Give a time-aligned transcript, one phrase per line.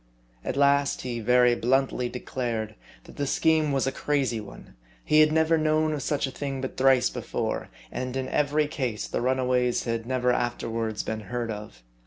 [0.43, 4.73] At last he very bluntly declared that the scheme was a crazy one;
[5.05, 9.05] he had never known of such a thing but thrice before; and in every case
[9.07, 11.83] the runaways had never after wards been heard of.